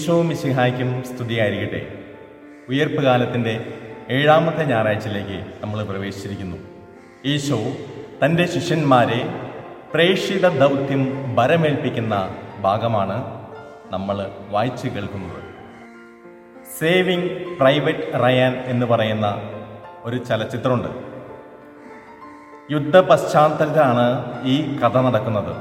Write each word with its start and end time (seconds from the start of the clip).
ഈശോ 0.00 0.22
മിശിഹായ്ക്കും 0.22 1.02
സ്തുതിയായിരിക്കട്ടെ. 1.02 1.98
ഉയർപ്പ് 2.68 3.02
കാലത്തിന്റെ 3.02 3.72
ഏഴാമത്തെ 4.10 4.64
ഞായറാഴ്ചയിലേക്ക് 4.64 5.44
നമ്മൾ 5.60 5.82
പ്രവേശിച്ചിരിക്കുന്നു. 5.82 6.56
ഈശോ 7.24 7.58
തന്റെ 8.24 8.46
ശിഷ്യന്മാരെ 8.46 9.28
പ്രേക്ഷിത 9.94 10.48
ദൗത്യം 10.48 11.34
ബരമേൽപ്പിക്കുന്ന 11.34 12.34
ഭാഗമാണ് 12.60 13.46
നമ്മൾ 13.90 14.30
വായിച്ചു 14.48 14.88
കേൾക്കുന്നത്. 14.88 15.42
സേവിങ് 16.78 17.56
പ്രൈവറ്റ് 17.60 18.24
റയാൻ 18.24 18.52
എന്ന് 18.52 18.86
പറയുന്ന 18.86 19.42
ഒരു 20.04 20.16
ചലച്ചിത്രമുണ്ട്. 20.16 20.88
യുദ്ധ 22.72 23.00
പശ്ചാത്തലത്തിലാണ് 23.00 24.24
ഈ 24.44 24.76
കഥ 24.78 24.98
നടക്കുന്നത്. 24.98 25.56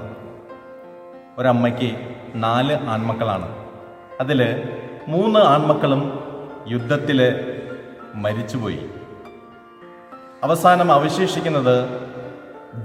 ഒരമ്മയ്ക്ക് 1.37 2.15
നാല് 2.35 2.73
ആൺമക്കളാണ്. 2.73 3.58
അതിൽ 4.19 4.63
മൂന്ന് 5.07 5.39
ആൺമക്കളും 5.39 6.19
യുദ്ധത്തിൽ 6.67 7.35
മരിച്ചുപോയി. 8.15 8.79
അവസാനം 10.43 10.91
അവശേഷിക്കുന്നത് 10.91 11.87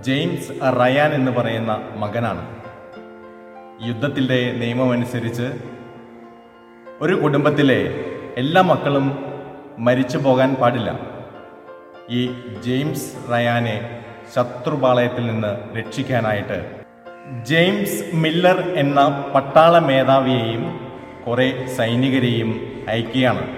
ജെയിംസ് 0.03 0.51
റയാൻ 0.51 1.15
എന്ന് 1.15 1.33
പറയുന്ന 1.33 1.89
മകനാണ്. 1.97 2.57
യുദ്ധത്തിന്റെ 3.89 4.53
നിയമമനുസരിച്ച് 4.53 5.53
ഒരു 7.01 7.15
കുടുംബത്തിലെ 7.15 8.05
എല്ലാ 8.37 8.63
മക്കളും 8.63 9.35
മരിച്ചു 9.79 10.19
പോകാൻ 10.19 10.55
പാടില്ല. 10.55 10.99
ഈ 12.11 12.27
ജെയിംസ് 12.65 13.33
റയാനെ 13.33 14.05
ശത്രുപാളയത്തിൽ 14.37 15.27
നിന്ന് 15.27 15.79
രക്ഷിക്കാനായിട്ട് 15.79 16.83
ജെയിംസ് 17.43 18.17
മില്ലർ 18.17 18.61
എന്ന 18.61 19.25
പട്ടാള 19.35 19.79
മേധാവിയെയും 19.79 20.84
കുറെ 21.27 21.67
സൈനികരെയും 21.77 22.83
അയക്കുകയാണ്. 22.89 23.57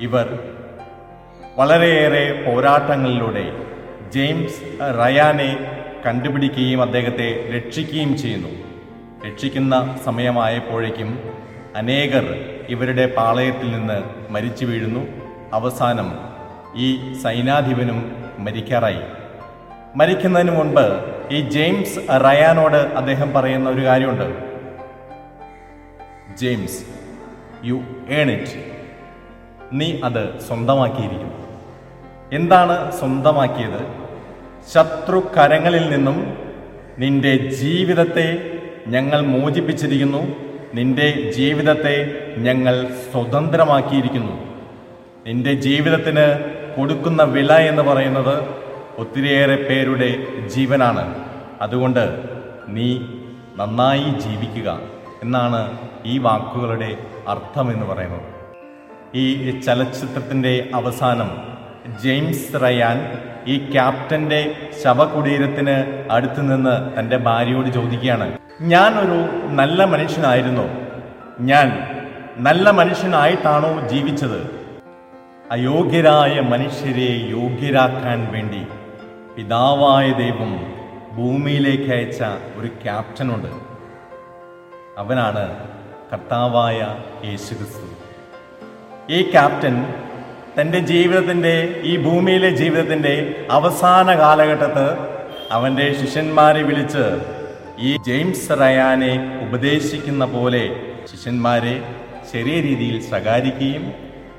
ഇവർ 0.00 0.38
വളരെയേറെ 1.56 2.44
പോരാട്ടങ്ങളിലൂടെ 2.46 3.52
ജെയിംസ് 4.10 4.60
റയാനെ 4.80 5.80
കണ്ടുപിടിക്കുകയും 6.06 6.82
അദ്ദേഹത്തെ 6.82 7.50
രക്ഷിക്കുകയും 7.56 8.18
ചെയ്യുന്നു. 8.18 8.48
രക്ഷിക്കുന്ന 9.26 9.98
സമയമായപ്പോഴേക്കും 10.04 11.18
അനേകർ 11.76 12.44
ഇവരുടെ 12.68 13.06
പാളയത്തിൽ 13.06 13.72
നിന്ന് 13.72 14.32
മരിച്ചു 14.32 14.64
വീഴുന്നു. 14.64 15.06
അവസാനം 15.52 16.18
ഈ 16.76 17.14
സൈനാധിപനും 17.14 18.24
മരിക്കാറായി. 18.38 19.00
മരിക്കുന്നതിന് 19.96 20.50
മുൻപ് 20.50 21.14
ഈ 21.30 21.40
ജെയിംസ് 21.40 21.98
റയാനോട് 22.24 22.76
അദ്ദേഹം 22.76 23.32
പറയുന്ന 23.32 23.70
ഒരു 23.70 23.84
കാര്യമുണ്ട്. 23.84 24.47
James 26.40 26.84
you 27.64 27.80
earn 28.10 28.30
it. 28.30 28.72
നീ 29.72 30.00
അത് 30.04 30.40
സ്വന്തമാക്കിയിരിക്കുന്നു. 30.40 31.34
എന്താണ് 32.32 32.92
സ്വന്തമാക്കിയത്? 32.92 34.08
ശത്രു 34.74 35.30
കരങ്ങളിൽ 35.36 35.90
നിന്നും 35.90 36.36
നിന്റെ 36.98 37.36
ജീവിതത്തെ 37.36 38.58
ഞങ്ങൾ 38.86 39.20
മോചിപ്പിച്ചിരിക്കുന്നു. 39.20 40.34
നിന്റെ 40.74 41.30
ജീവിതത്തെ 41.30 42.16
ഞങ്ങൾ 42.38 42.88
സ്വതന്ത്രമാക്കിയിരിക്കുന്നു. 43.12 44.32
നിന്റെ 45.26 45.54
ജീവിതത്തിന് 45.54 46.44
കൊടുക്കുന്ന 46.76 47.22
വില 47.22 47.52
എന്ന് 47.52 47.82
പറയുന്നത് 47.82 48.42
ഒത്തിരിയേറെ 48.98 49.56
പേരുടെ 49.56 50.16
ജീവനാണ്. 50.46 51.24
അതുകൊണ്ട് 51.60 52.22
നീ 52.68 52.98
നന്നായി 53.56 54.20
ജീവിക്കുക. 54.20 54.97
എന്നാണ് 55.22 55.78
ഈ 56.04 56.18
വാക്കുകളുടെ 56.18 56.96
അർത്ഥം 57.28 57.72
എന്ന് 57.72 57.86
പറയുന്നത്. 57.86 58.22
ഈ 59.14 59.60
ചലച്ചിത്രത്തിന്റെ 59.60 60.68
അവസാനം 60.74 61.30
ജെയിംസ് 62.02 62.62
റയാൻ 62.62 63.18
ഈ 63.46 63.72
ക്യാപ്റ്റന്റെ 63.72 64.54
ശവകുടീരത്തിന് 64.84 65.76
അടുത്തു 66.10 66.40
നിന്ന് 66.40 67.00
തന്റെ 67.00 67.16
ഭാര്യയോട് 67.16 67.68
ചോദിക്കുകയാണ് 67.68 68.38
ഞാൻ 68.60 68.98
ഒരു 68.98 69.18
നല്ല 69.54 69.84
മനുഷ്യനായിരുന്നു. 69.84 70.66
ഞാൻ 71.40 71.68
നല്ല 72.36 72.70
മനുഷ്യനായിട്ടാണോ 72.70 73.88
ജീവിച്ചത്? 73.88 74.58
അയോഗ്യരായ 75.50 76.40
മനുഷ്യരെ 76.40 77.10
യോഗ്യരാക്കാൻ 77.30 78.32
വേണ്ടി 78.32 78.62
പിതാവായ 79.36 80.12
ദൈവം 80.12 80.52
ഭൂമിയിലേക്ക് 81.16 81.90
അയച്ച 81.92 82.22
ഒരു 82.56 82.66
ക്യാപ്റ്റനുണ്ട്. 82.66 83.77
അവനാണ് 84.98 85.56
കർത്താവായ 86.12 86.96
യേശുക്രിസ്തു. 87.24 87.86
ഈ 89.10 89.30
ക്യാപ്റ്റൻ 89.30 89.94
തന്റെ 90.60 90.78
ജീവിതത്തിന്റെ 90.78 91.80
ഈ 91.82 91.96
ഭൂമിയിലെ 91.96 92.50
ജീവിതത്തിന്റെ 92.50 93.46
അവസാന 93.50 94.14
കാലഘട്ടത്ത് 94.14 94.86
അവന്റെ 95.52 95.94
ശിഷ്യന്മാരെ 96.00 96.62
വിളിച്ച് 96.62 97.04
ഈ 97.78 97.96
ജെയിംസ് 97.96 98.50
റയാനെ 98.50 99.40
ഉപദേശിക്കുന്ന 99.48 100.24
പോലെ 100.24 100.64
ശിഷ്യന്മാരെ 101.10 101.94
ചെറിയ 102.32 102.60
രീതിയിൽ 102.60 103.10
ശകാരിക്കുകയും 103.10 103.92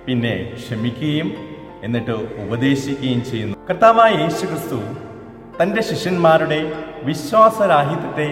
പിന്നെ 0.08 0.53
ക്ഷമിക്കുകയും 0.56 1.34
എന്നിട്ട് 1.84 2.12
ഉപദേശിക്കുകയും 2.46 3.26
ചെയ്യുന്നു. 3.26 3.58
കർത്താവായ 3.70 4.12
യേശു 4.12 4.46
ക്രിസ്തു 4.46 4.80
തന്റെ 5.64 5.81
ശിഷ്യന്മാരുടെ 5.81 6.74
വിശ്വാസരാഹിത്യത്തെ 7.03 8.30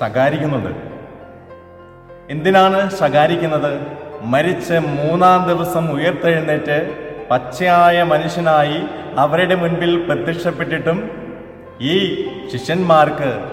ശകാരിക്കുന്നുണ്ട്. 0.00 0.93
എന്തിനാണ് 2.30 2.90
ശകാരിക്കുന്നത്? 2.90 3.80
മരിച്ച് 4.22 4.74
മൂന്നാം 4.74 5.48
ദിവസം 5.48 5.90
ഉയർത്തെഴുന്നേറ്റ് 5.92 6.94
പച്ചയായ 7.30 8.02
മനുഷ്യനായി 8.02 8.82
അവരുടെ 9.18 9.54
മുൻപിൽ 9.54 10.04
പ്രത്യക്ഷപ്പെട്ടിട്ടും 10.04 11.10
ഈ 11.80 12.24
ശിഷ്യന്മാർക്ക് 12.52 13.48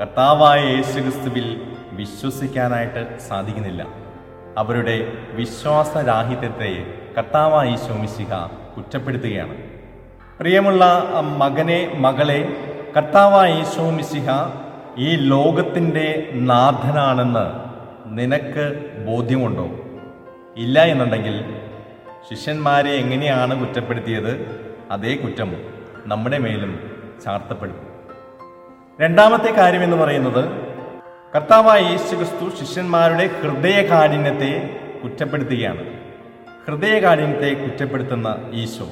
കർത്താവായ 0.00 0.60
യേശുക്രിസ്തുവിൽ 0.60 1.60
വിശ്വസിക്കാനായിട്ട് 1.92 3.18
സാധിക്കുന്നില്ല. 3.28 3.86
അവരുടെ 4.58 5.12
വിശ്വാസരാഹിത്യത്തെ 5.32 6.86
കർത്താവായ 7.18 7.68
ഈശോമിശിഹ 7.68 8.34
കുറ്റപ്പെടുത്തുകയാണ്. 8.76 9.56
പ്രിയമുള്ള 10.40 11.08
മകനെ 11.38 11.92
മകളെ 11.98 12.56
കർത്താവായ 12.96 13.52
ഈശോമിശിഹ 13.52 14.28
ഈ 14.98 15.16
ലോകത്തിന്റെ 15.16 16.28
നാഥനാണെന്ന് 16.32 17.69
നിനക്ക് 18.10 18.90
ബോധ്യമുണ്ടോ? 19.06 19.64
ഇല്ല 20.56 20.84
എന്നുണ്ടെങ്കിൽ 20.84 21.54
ശിഷ്യന്മാരെ 22.30 22.90
എങ്ങനെയാണ് 22.90 23.66
കുറ്റപ്പെടുത്തിയത് 23.66 24.60
അതേ 24.90 25.16
കുറ്റം 25.16 25.56
നമ്മുടെ 26.06 26.38
മേലും 26.38 26.90
ചാർത്തപ്പെടും. 27.24 27.86
രണ്ടാമത്തെ 29.00 29.50
കാര്യം 29.50 29.84
എന്ന് 29.84 29.96
പറയുന്നത് 29.96 30.44
കർത്താവായ 31.36 31.80
യേശു 31.80 32.14
ക്രിസ്തു 32.14 32.64
ശിഷ്യന്മാരുടെ 32.64 33.26
ഹൃദയകാഠിന്യത്തെ 33.26 34.80
കുറ്റപ്പെടുത്തുകയാണ്. 35.04 35.84
ഹൃദയകാഠിന്യത്തെ 36.66 37.54
കുറ്റപ്പെടുത്തുന്ന 37.54 38.50
ഈശോ. 38.52 38.88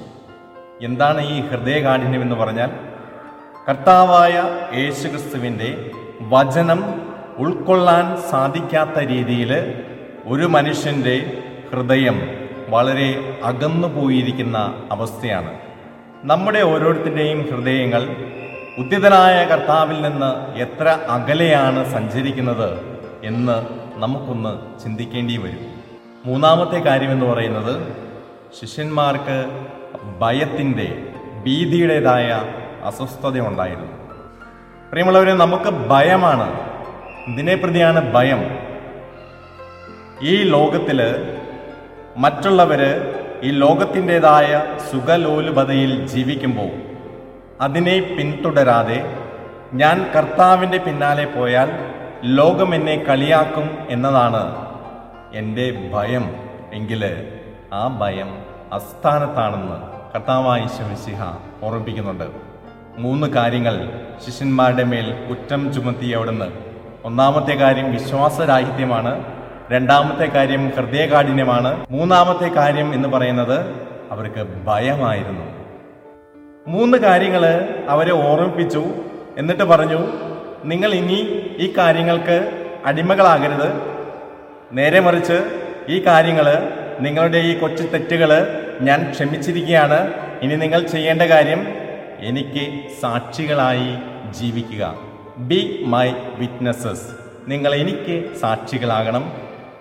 എന്താണ് 0.82 1.28
ഈ 1.28 1.40
ഹൃദയകാഠിന്യം 1.40 2.22
എന്ന് 2.22 2.36
പറഞ്ഞാൽ? 2.36 2.70
കർത്താവായ 3.68 4.42
യേശുക്രിസ്തുവിന്റെ 4.74 5.90
വചനം 6.20 7.07
ഉൾക്കൊള്ളാൻ 7.38 8.16
സാധിക്കാത്ത 8.30 8.98
രീതിയിൽ 8.98 9.52
ഒരു 10.26 10.42
മനുഷ്യന്റെ 10.42 11.42
ഹൃദയം 11.72 12.22
വളരെ 12.68 13.38
അകന്നു 13.44 13.88
പോയിരിക്കുന്ന 13.88 14.86
അവസ്ഥയാണ്. 14.90 15.52
നമ്മുടെ 16.24 16.62
ഓരോരുത്തരുടെയും 16.62 17.42
ഹൃദയങ്ങൾ 17.42 18.16
ഉദ്യതനായ 18.78 19.44
കർത്താവിൽ 19.44 20.00
നിന്ന് 20.00 20.58
എത്ര 20.58 20.88
അകലെയാണ് 20.88 21.92
സഞ്ചരിക്കുന്നത് 21.92 22.80
എന്ന് 23.24 23.56
നമുക്കൊന്ന് 23.98 24.78
ചിന്തിക്കേണ്ടി 24.82 25.36
വരും. 25.36 25.64
മൂന്നാമത്തെ 26.24 26.78
കാര്യമെന്ന് 26.78 27.26
പറയുന്നത് 27.26 27.74
ശിഷ്യന്മാർക്ക് 28.60 29.36
ഭയത്തിന്റെ 30.20 31.10
ഭീതിയുടേതായ 31.46 32.28
അസ്വസ്ഥത 32.84 33.40
ഉണ്ടായിരുന്നു 33.40 33.92
പ്രിയമുള്ളവരെ 34.90 35.34
നമുക്ക് 35.34 35.70
ഭയമാണ് 35.70 36.67
ഇതിനെ 37.32 37.54
പ്രതിയാണ് 37.54 38.12
ഭയം. 38.12 38.40
ഈ 40.20 40.42
ലോകത്തിൽ 40.42 41.00
മറ്റുള്ളവര് 42.16 42.90
ഈ 43.42 43.50
ലോകത്തിന്റെതായ 43.50 44.62
സുഖലോലുപതയിൽ 44.90 46.06
ജീവിക്കുമ്പോൾ 46.06 46.70
അതിനെ 47.60 48.00
പിന്തുടരാതെ 48.00 48.98
ഞാൻ 49.72 50.06
കർത്താവിന്റെ 50.16 50.78
പിന്നാലെ 50.78 51.24
പോയാൽ 51.24 51.70
ലോകം 52.24 52.74
എന്നെ 52.74 52.96
കളിയാക്കും 52.96 53.78
എന്നതാണ് 53.90 54.44
എന്റെ 55.34 55.90
ഭയം. 55.94 56.24
എങ്കിൽ 56.72 57.02
ആ 57.72 57.98
ഭയം 58.00 58.30
അസ്ഥാനത്താണെന്ന് 58.72 59.78
കർത്താവായ 60.14 60.66
ശിവസിഹ 60.76 61.22
ഓർമ്മിപ്പിക്കുന്നുണ്ട്. 61.62 62.24
മൂന്ന് 62.98 63.26
കാര്യങ്ങൾ 63.26 63.76
ശിഷ്യന്മാരുടെ 64.26 64.84
മേൽ 64.84 65.26
കുറ്റം 65.28 65.72
ചുമത്തി 65.72 66.06
അവിടുന്ന് 66.06 66.67
ഒന്നാമത്തെ 67.08 67.54
കാര്യം 67.54 67.92
വിശ്വാസരാഹിത്യമാണ്. 67.92 69.24
രണ്ടാമത്തെ 69.70 70.24
കാര്യം 70.24 70.68
ഹൃദയകാഠിന്യമാണ്. 70.68 71.86
മൂന്നാമത്തെ 71.90 72.48
കാര്യം 72.48 72.94
എന്ന് 72.94 73.08
പറയുന്നത് 73.08 73.60
അവർക്ക് 74.10 74.46
ഭയമായിരുന്നു. 74.64 75.44
മൂന്ന് 76.66 76.98
കാര്യങ്ങൾ 76.98 77.68
അവരെ 77.88 78.12
ഓർമ്മിപ്പിച്ചു. 78.12 78.84
എന്നിട്ട് 79.38 79.62
പറഞ്ഞു 79.62 80.06
നിങ്ങൾ 80.64 80.94
ഇനി 80.94 81.42
ഈ 81.58 81.74
കാര്യങ്ങൾക്ക് 81.78 82.66
അടിമകളാകരുത്. 82.86 83.72
നേരെ 84.72 85.00
മറിച്ച് 85.00 85.66
ഈ 85.88 86.06
കാര്യങ്ങൾ 86.06 86.72
നിങ്ങളുടെ 87.00 87.38
ഈ 87.38 87.58
കൊച്ചു 87.58 87.82
തെറ്റുകൾ 87.82 88.48
ഞാൻ 88.80 89.10
ക്ഷമിച്ചിരിക്കുകയാണ്. 89.10 90.12
ഇനി 90.42 90.56
നിങ്ങൾ 90.56 90.82
ചെയ്യേണ്ട 90.86 91.22
കാര്യം 91.22 91.68
എനിക്ക് 92.20 92.80
സാക്ഷികളായി 93.00 93.98
ജീവിക്കുക. 94.30 95.07
ബി 95.38 95.84
മൈ 95.86 96.12
വിറ്റ്നസ്സസ് 96.38 97.08
നിങ്ങൾ 97.48 97.74
എനിക്ക് 97.74 98.36
സാക്ഷികളാകണം. 98.36 99.32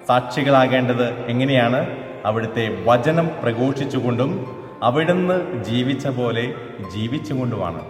സാക്ഷികളാകേണ്ടത് 0.07 1.09
എങ്ങനെയാണ്? 1.09 1.88
അവിടുത്തെ 2.25 2.83
വചനം 2.86 3.30
പ്രഘോഷിച്ചുകൊണ്ടും 3.44 4.56
അവിടുന്ന് 4.83 5.63
ജീവിച്ച 5.63 6.07
പോലെ 6.07 6.54
ജീവിച്ചുകൊണ്ടുമാണ്. 6.94 7.81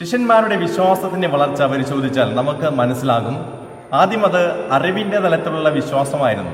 ശിഷ്യന്മാരുടെ 0.00 0.56
വിശ്വാസത്തിന്റെ 0.56 1.28
വളർച്ച 1.28 1.62
പരിശോധിച്ചാൽ 1.62 2.34
നമുക്ക് 2.34 2.70
മനസ്സിലാകും. 2.70 3.58
ആദ്യം 3.92 4.26
അത് 4.26 4.72
അറിവിന്റെ 4.72 5.18
തലത്തിലുള്ള 5.18 5.68
വിശ്വാസമായിരുന്നു. 5.68 6.52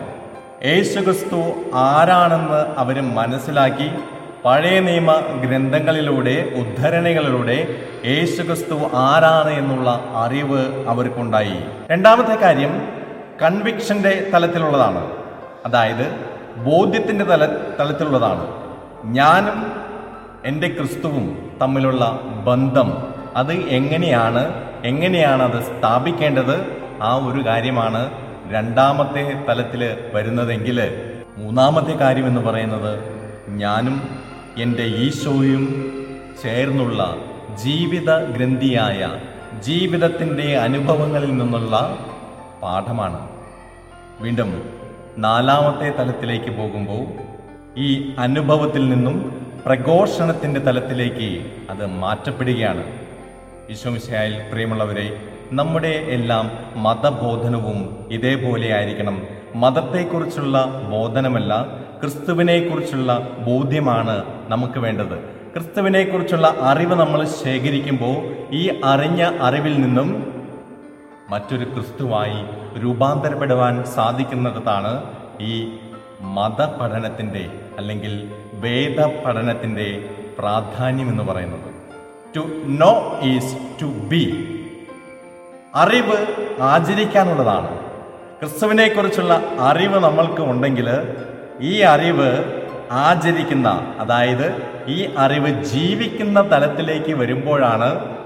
യേശുക്രിസ്തു 0.67 1.43
ആരാണെന്ന് 1.75 2.79
അവർ 2.79 3.01
മനസ്സിലാക്കി. 3.01 3.91
പഴയ 4.45 4.81
നിയമ 4.81 5.13
ഗ്രന്ഥങ്ങളിലൂടെ 5.17 6.53
ഉദ്ധരണികളിലൂടെ 6.57 7.69
യേശുക്രിസ്തു 8.07 8.91
ആരാണ് 8.95 9.51
എന്നുള്ള 9.51 10.05
അറിവ് 10.15 10.89
അവർക്കുണ്ടായി. 10.89 11.55
രണ്ടാമത്തെ 11.91 12.35
കാര്യം 12.35 12.89
കൺവിക്ഷന്റെ 13.43 14.31
തലത്തിലുള്ളതാണ്. 14.35 15.11
അതായത് 15.67 16.17
ബോധ്യത്തിന്റെ 16.57 17.25
തല 17.25 17.47
തലത്തിലുള്ളതാണ്. 17.81 18.47
ഞാനും 19.05 19.73
എന്റെ 20.45 20.69
ക്രിസ്തുവും 20.69 21.53
തമ്മിലുള്ള 21.63 22.21
ബന്ധം 22.45 23.15
അത് 23.37 23.53
എങ്ങനെയാണ് 23.53 24.65
എങ്ങനെയാണ് 24.85 25.43
അത് 25.43 25.63
സ്ഥാപിക്കേണ്ടത്? 25.63 26.67
ആ 27.03 27.15
ഒരു 27.15 27.47
കാര്യമാണ് 27.47 28.11
രണ്ടാമത്തെ 28.53 29.45
തലത്തിൽ 29.49 29.97
വരുന്നതെങ്കിൽ 30.15 30.79
മൂന്നാമത്തെ 31.37 31.93
കാര്യം 31.93 32.27
എന്ന് 32.27 32.41
പറയുന്നത് 32.41 32.99
ഞാനും 33.49 34.20
എന്റെ 34.59 34.83
ഈശോയും 34.83 35.95
ചേർന്നുള്ള 36.43 37.17
ജീവിത 37.65 38.19
ഗ്രന്ഥിയായ 38.19 39.21
ജീവിതത്തിന്റെ 39.61 40.59
അനുഭവങ്ങളിൽ 40.59 41.37
നിന്നുള്ള 41.37 41.99
പാഠമാണ്. 42.63 43.29
വീണ്ടും 44.21 44.63
നാലാമത്തെ 45.19 45.91
തലത്തിലേക്ക് 45.91 46.51
പോകുമ്പോൾ 46.51 47.05
ഈ 47.81 48.15
അനുഭവത്തിൽ 48.19 48.89
നിന്നും 48.89 49.43
പ്രഘോഷണത്തിന്റെ 49.65 50.61
തലത്തിലേക്ക് 50.61 51.51
അത് 51.71 51.87
മാറ്റപ്പെടുകയാണ്. 51.87 52.85
ഈശോമിശയായിൽ 53.71 54.35
പ്രിയമുള്ളവരെ 54.51 55.21
നമ്മുടെ 55.53 55.89
എല്ലാം 55.89 56.51
മതബോധനവും 56.83 58.07
ഇതേപോലെ 58.11 58.73
ആയിരിക്കണം. 58.73 59.23
മതത്തെക്കുറിച്ചുള്ള 59.55 60.67
ബോധനമല്ല 60.91 61.67
ക്രിസ്തുവിനെക്കുറിച്ചുള്ള 62.01 63.29
ബോധ്യമാണ് 63.47 64.40
നമുക്ക് 64.51 64.79
വേണ്ടത്. 64.79 65.19
ക്രിസ്തുവിനെക്കുറിച്ചുള്ള 65.55 66.55
അറിവ് 66.61 66.95
നമ്മൾ 66.95 67.25
ശേഖരിക്കുമ്പോൾ 67.25 68.17
ഈ 68.51 68.81
അറിഞ്ഞ 68.85 69.23
അറിവിൽ 69.41 69.81
നിന്നും 69.81 70.09
മറ്റൊരു 71.31 71.65
ക്രിസ്തുവായി 71.65 72.45
രൂപാന്തരപ്പെടുവാൻ 72.79 73.85
സാധിക്കുന്നിടത്താണ് 73.85 75.03
ഈ 75.41 75.73
മതപഠനത്തിന്റെ 76.21 77.51
അല്ലെങ്കിൽ 77.79 78.31
വേദ 78.53 79.01
പഠനത്തിന്റെ 79.25 80.11
പ്രാധാന്യം 80.39 81.09
എന്ന് 81.09 81.23
പറയുന്നത്. 81.23 81.75
To 82.37 82.41
know 82.65 83.19
is 83.23 83.57
to 83.83 83.87
be 83.87 84.25
അറിവ് 85.75 86.27
ആചരിക്കാനുള്ളതാണ്. 86.61 87.79
ക്രിസ്തുവിനെക്കുറിച്ചുള്ള 88.41 89.43
അറിവ് 89.61 89.99
നമ്മൾക്ക് 90.01 90.43
ഉണ്ടെങ്കിൽ 90.43 90.89
ഈ 91.61 91.81
അറിവ് 91.81 92.60
ആചരിക്കുന്ന 92.91 93.95
അതായത് 93.99 94.63
ഈ 94.87 95.11
അറിവ് 95.19 95.65
ജീവിക്കുന്ന 95.65 96.53
തലത്തിലേക്ക് 96.53 97.15
വരുമ്പോഴാണ് 97.15 98.17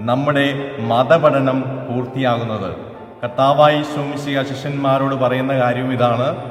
നമ്മുടെ 0.00 0.76
മതപഠനം 0.78 1.60
പൂർത്തിയാകുന്നത്. 1.60 2.76
കർത്താവായി 3.24 3.82
ശോമിശിക 3.82 4.42
ശിഷ്യന്മാരോട് 4.42 5.14
പറയുന്ന 5.14 5.54
കാര്യം 5.54 5.92
ഇതാണ്. 5.92 6.50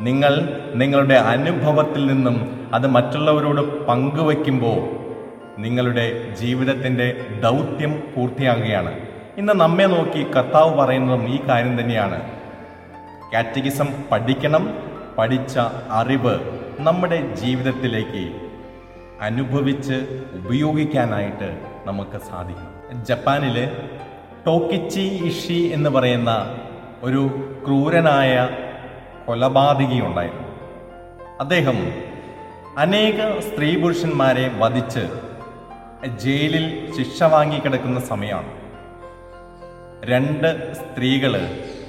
നിങ്ങൾ 0.00 0.62
നിങ്ങളുടെ 0.74 1.14
അനുഭവത്തിൽ 1.14 2.06
നിന്നും 2.06 2.70
അത് 2.74 2.86
മറ്റുള്ളവരോട് 2.86 3.86
പങ്കുവയ്ക്കുമ്പോൾ 3.86 5.00
നിങ്ങളുടെ 5.60 6.34
ജീവിതത്തിന്റെ 6.40 7.26
ദൗത്യം 7.42 8.02
പൂർത്തിയാകുകയാണ്. 8.16 8.98
ഇന്ന് 9.38 9.52
നമ്മെ 9.52 9.84
നോക്കി 9.84 10.26
കർത്താവ് 10.36 10.74
പറയുന്നതും 10.74 11.28
ഈ 11.28 11.40
കാര്യം 11.48 11.80
തന്നെയാണ്. 11.80 12.20
കാറ്റഗിസം 13.34 13.86
പഠിക്കണം 14.12 14.74
പഠിച്ച 15.18 15.58
അറിവ് 15.90 16.38
നമ്മുടെ 16.80 17.34
ജീവിതത്തിലേക്ക് 17.34 18.24
അനുഭവിച്ച് 19.20 19.96
ഉപയോഗിക്കാനായിട്ട് 20.32 21.48
നമുക്ക് 21.84 22.18
സാധിക്കും. 22.30 23.04
ജപ്പാനിൽ 23.04 23.56
ടോക്കിച്ചി 24.46 25.04
ഇഷി 25.24 25.70
എന്ന് 25.72 25.90
പറയുന്ന 25.90 26.30
ഒരു 27.02 27.22
ക്രൂരനായ 27.66 28.48
കൊലപാതകിയുണ്ടായിരുന്നു 29.26 30.48
അദ്ദേഹം 31.40 31.78
അനേക 32.78 33.40
സ്ത്രീ 33.40 33.76
പുരുഷന്മാരെ 33.76 34.50
വധിച്ച് 34.58 35.04
ജയിലിൽ 36.18 36.92
ശിക്ഷ 36.96 37.22
വാങ്ങിക്കിടക്കുന്ന 37.22 38.00
സമയമാണ്. 38.00 38.52
രണ്ട് 40.04 40.74
സ്ത്രീകൾ 40.74 41.36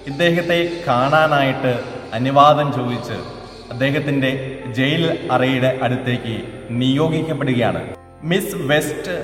ഇദ്ദേഹത്തെ 0.07 0.83
കാണാനായിട്ട് 0.87 1.73
അനുവാദം 2.13 2.73
ചോദിച്ച് 2.73 3.40
അദ്ദേഹത്തിന്റെ 3.71 4.31
ജയിൽ 4.67 5.03
അറയുടെ 5.31 5.79
അടുത്തേക്ക് 5.83 6.35
നിയോഗിക്കപ്പെടുകയാണ്. 6.69 7.81
മിസ് 8.23 8.55
വെസ്റ്റ് 8.55 9.15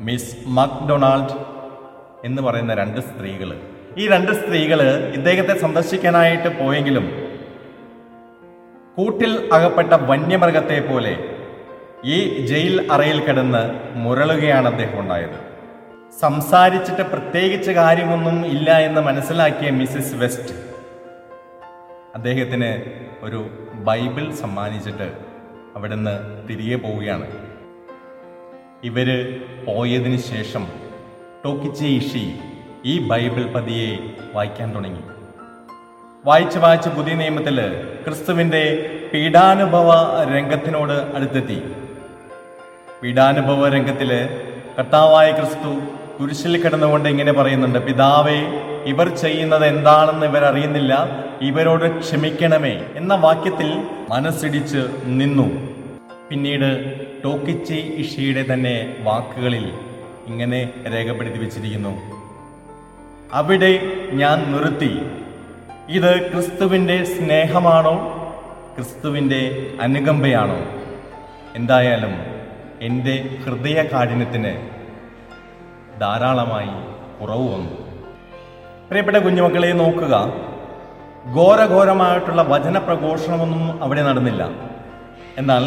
മിസ് 0.00 0.36
മക്ഡൊണാൾഡ് 0.46 1.34
എന്ന് 2.24 2.42
പറയുന്ന 2.42 2.74
രണ്ട് 2.74 3.00
സ്ത്രീകൾ 3.00 3.50
ഈ 3.98 4.08
രണ്ട് 4.08 4.32
സ്ത്രീകൾ 4.32 4.80
ഇദ്ദേഹത്തെ 5.14 5.58
സന്ദർശിക്കാനായിട്ട് 5.58 6.48
പോയെങ്കിലും 6.58 7.06
കൂട്ടിൽ 8.96 9.50
അകപ്പെട്ട 9.52 9.92
വന്യമൃഗത്തെ 9.92 10.78
പോലെ 10.80 11.14
ഈ 12.04 12.46
ജയിൽ 12.46 12.92
അറയിൽ 12.92 13.24
കിടന്ന് 13.24 13.62
മുരളുകയാണ് 13.94 14.68
അദ്ദേഹം 14.68 15.00
ഉണ്ടായത്. 15.00 15.38
സംസാരിച്ചിട്ട് 16.20 17.02
പ്രത്യേകിച്ച് 17.02 17.70
കാര്യമൊന്നും 17.70 18.46
ഇല്ല 18.46 18.78
എന്ന് 18.78 19.00
മനസ്സിലാക്കിയ 19.00 19.70
മിസ്സിസ് 19.70 20.14
വെസ്റ്റ് 20.14 20.54
അദ്ദേഹത്തിന് 22.14 22.70
ഒരു 23.22 23.40
ബൈബിൾ 23.84 24.32
സമ്മാനിച്ചിട്ട് 24.32 25.12
അവിടുന്ന് 25.76 26.48
തിരികെ 26.48 26.76
പോവുകയാണ്. 26.76 27.26
ഇവർ 28.84 29.40
പോയതിന് 29.66 30.18
ശേഷം 30.18 30.66
ടോക്കിച്ചി 31.44 31.84
ഇഷി 31.84 32.38
ഈ 32.84 33.08
ബൈബിൾ 33.08 33.44
പതിയെ 33.44 33.98
വായിക്കാൻ 34.32 34.74
തുടങ്ങി. 34.74 35.00
വായിച്ച് 36.24 36.58
വായിച്ച് 36.58 36.88
പുതിയ 36.88 37.14
നിയമത്തിൽ 37.14 37.58
ക്രിസ്തുവിന്റെ 38.04 38.62
പീഡാനുഭവ 39.14 39.90
രംഗത്തിനോട് 40.34 40.92
അടുത്തെത്തി. 40.92 41.62
പീഡാനുഭവ 43.02 43.68
രംഗത്തിൽ 43.68 44.10
കർത്താവായ 44.78 45.32
ക്രിസ്തു 45.32 45.80
കുരിശിൽ 46.20 46.62
കിടന്നുകൊണ്ട് 46.62 47.08
ഇങ്ങനെ 47.08 47.32
പറയുന്നുണ്ട് 47.32 47.86
പിതാവേ 47.86 48.40
ഇവർ 48.88 49.08
ചെയ്യുന്നത് 49.08 49.66
എന്താണെന്ന് 49.66 50.26
ഇവർ 50.26 50.44
അറിയുന്നില്ല 50.44 51.06
ഇവരോട് 51.42 51.98
ക്ഷമിക്കണമേ 51.98 52.86
എന്ന 52.96 53.14
വാക്യത്തിൽ 53.14 53.88
മനസ്സിടിച്ച് 54.08 54.88
നിന്നു. 55.04 55.68
പിന്നീട് 56.30 57.00
ടോക്കിച്ചി 57.24 57.74
ഇഷിയുടെ 57.74 58.44
തന്നെ 58.52 58.96
വാക്കുകളിൽ 59.00 59.72
ഇങ്ങനെ 60.26 60.70
രേഖപ്പെടുത്തി 60.92 61.38
വച്ചിരിക്കുന്നു. 61.38 62.18
അവിടെ 63.32 63.80
ഞാൻ 64.12 64.52
നിർത്തി. 64.52 65.02
ഇത് 65.88 66.32
ക്രിസ്തുവിന്റെ 66.32 67.04
സ്നേഹമാണോ? 67.04 67.94
ക്രിസ്തുവിന്റെ 68.76 69.72
അനുകമ്പയാണോ? 69.80 70.58
എന്തായാലും 71.54 72.14
എന്റെ 72.82 73.38
ഹൃദയ 73.44 73.82
കാഠിന്യത്തിന് 73.82 74.70
ധാരാളമായി 76.00 76.70
കുറവ് 77.20 77.54
വന്നു 77.54 77.87
പ്രിയപ്പെട്ട 78.88 79.16
കുഞ്ഞുമക്കളെ 79.16 79.72
നോക്കുക. 79.72 80.32
ഘോരഘോരമായിട്ടുള്ള 81.34 82.42
വചന 82.42 82.78
പ്രഘോഷണമൊന്നും 82.78 83.82
അവിടെ 83.82 84.02
നടന്നില്ല. 84.02 84.48
എന്നാൽ 85.38 85.64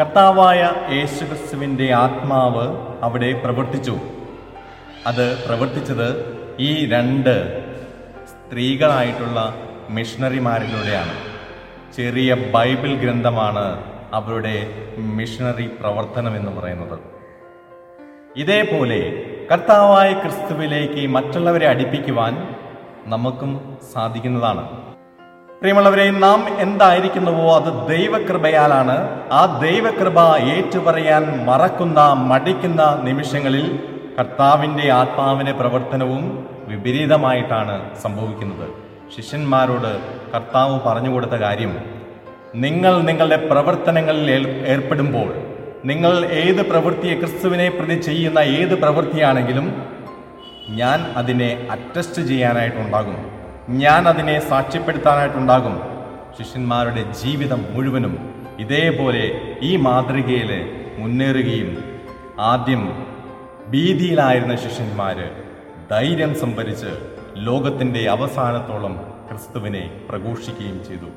കർത്താവായ 0.00 0.72
യേശുക്രിസ്തുവിന്റെ 0.90 1.92
ആത്മാവ് 1.92 2.76
അവിടെ 3.02 3.32
പ്രവർത്തിച്ചു. 3.32 3.98
അത് 5.06 5.46
പ്രവർത്തിച്ചത് 5.46 6.08
ഈ 6.60 6.88
രണ്ട് 6.88 7.34
സ്ത്രീകളായിട്ടുള്ള 8.26 9.54
മിഷണറിമാരിലൂടെയാണ്. 9.90 11.14
ചെറിയ 11.96 12.34
ബൈബിൾ 12.34 12.94
ഗ്രന്ഥമാണ് 12.94 13.84
അവരുടെ 14.12 14.66
മിഷണറി 14.96 15.66
പ്രവർത്തനം 15.80 16.36
എന്ന് 16.36 16.60
പറയുന്നത്. 16.60 16.98
ഇതേപോലെ 18.36 19.00
കർത്താവായ 19.50 20.12
ക്രിസ്തുവിലേക്ക് 20.12 21.08
മറ്റുള്ളവരെ 21.08 21.68
അടിപ്പിക്കുവാൻ 21.68 22.48
നമുക്കും 23.06 23.78
സാധിക്കുന്നതാണ്. 23.92 24.68
പ്രിയമുള്ളവരെ 25.60 26.10
നാം 26.10 26.60
എന്തായിരിക്കുന്നുവോ 26.60 27.56
അത് 27.56 27.88
ദൈവകൃപയാലാണ്. 27.88 29.22
ആ 29.32 29.60
ദൈവകൃപ 29.60 30.36
ഏറ്റുപറയാൻ 30.36 31.46
മറക്കുന്ന 31.46 32.12
മടിക്കുന്ന 32.12 33.00
നിമിഷങ്ങളിൽ 33.02 33.88
കർത്താവിന്റെ 34.18 34.90
ആത്മാവിന്റെ 34.90 35.52
പ്രവർത്തനവും 35.52 36.48
വിപരീതമായിട്ടാണ് 36.68 37.90
സംഭവിക്കുന്നത്. 38.02 38.68
ശിഷ്യന്മാരോട് 39.16 39.92
കർത്താവ് 40.34 40.80
പറഞ്ഞു 40.86 41.10
കൊടുത്ത 41.10 41.32
കാര്യം 41.32 41.78
നിങ്ങൾ 42.54 43.02
നിങ്ങളുടെ 43.02 43.36
പ്രവർത്തനങ്ങളിൽ 43.36 44.64
ഏർപ്പെടുമ്പോൾ 44.66 45.43
നിങ്ങൾ 45.84 46.26
ഏത് 46.26 46.68
പ്രവൃത്തിയെ 46.70 47.14
ക്രിസ്തുവിനെ 47.14 47.68
പ്രതി 47.68 47.94
ചെയ്യുന്ന 48.00 48.38
ഏത് 48.38 48.74
പ്രവൃത്തിയാണെങ്കിലും 48.74 49.82
ഞാൻ 50.68 51.00
അതിനെ 51.16 51.68
അറ്റസ്റ്റ് 51.70 52.22
ചെയ്യാനായിട്ടുണ്ടാകും. 52.22 53.16
ഞാൻ 53.68 54.08
അതിനെ 54.08 54.40
സാക്ഷ്യപ്പെടുത്താനായിട്ടുണ്ടാകും. 54.40 55.80
ശിഷ്യന്മാരുടെ 56.38 57.12
ജീവിതം 57.12 57.66
മുഴുവനും 57.70 58.14
ഇതേപോലെ 58.58 59.40
ഈ 59.62 59.76
മാതൃകയിൽ 59.76 60.50
മുന്നേറുകയും 60.98 62.00
ആദ്യം 62.40 63.06
ഭീതിയിലായിരുന്ന 63.68 64.56
ശിഷ്യന്മാർ 64.56 65.30
ധൈര്യം 65.90 66.34
സംഭരിച്ച് 66.34 66.90
ലോകത്തിന്റെ 67.36 68.10
അവസാനത്തോളം 68.10 68.96
ക്രിസ്തുവിനെ 69.28 70.00
പ്രഘോഷിക്കുകയും 70.08 70.84
ചെയ്തു. 70.84 71.10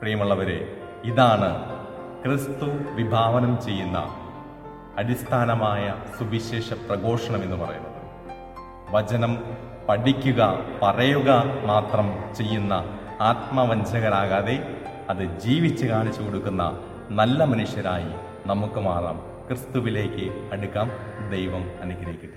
പ്രിയമുള്ളവരെ 0.00 0.68
ഇതാണ് 1.04 1.71
ക്രിസ്തു 2.24 2.94
വിഭാവനം 2.94 3.62
ചെയ്യുന്ന 3.62 3.98
അടിസ്ഥാനമായ 4.98 5.94
സുവിശേഷ 6.18 6.72
പ്രഘോഷണം 6.72 7.42
എന്ന് 7.42 7.56
പറയുന്നത്. 7.56 8.02
വചനം 8.90 9.38
പഠിക്കുക 9.88 10.58
പറയുക 10.82 11.30
മാത്രം 11.66 12.34
ചെയ്യുന്ന 12.34 12.72
ആത്മവഞ്ചകരാകാതെ 13.20 14.80
അത് 15.10 15.40
ജീവിച്ച് 15.40 15.86
കാണിച്ചു 15.86 16.22
കൊടുക്കുന്ന 16.22 16.78
നല്ല 17.10 17.44
മനുഷ്യരായി 17.44 18.12
നമുക്ക് 18.46 18.80
മാറാം. 18.80 19.20
ക്രിസ്തുവിലേക്ക് 19.48 20.48
അടുക്കാം. 20.52 20.90
ദൈവം 21.30 21.70
അനുഗ്രഹിക്കട്ടെ. 21.82 22.31